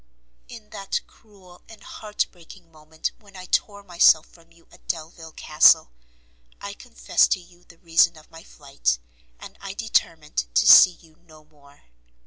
[0.47, 5.33] In that cruel and heart breaking moment when I tore myself from you at Delvile
[5.33, 5.91] Castle,
[6.59, 8.97] I confessed to you the reason of my flight,
[9.39, 11.83] and I determined to see you no more.